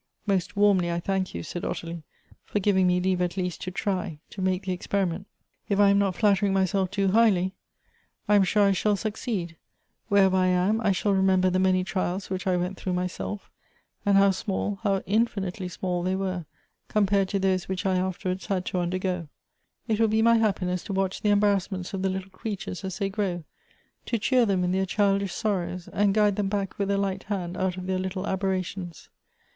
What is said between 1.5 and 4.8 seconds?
Ottilie, "for giving me leave'at leaSt to try, to make the